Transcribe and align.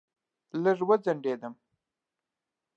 لږ 0.63 0.79
وځنډېدم. 0.87 1.53